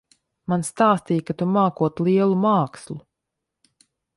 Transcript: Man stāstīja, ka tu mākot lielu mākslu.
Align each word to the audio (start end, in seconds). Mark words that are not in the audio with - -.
Man 0.53 0.63
stāstīja, 0.69 1.25
ka 1.27 1.35
tu 1.41 1.47
mākot 1.57 2.01
lielu 2.07 2.41
mākslu. 2.49 2.99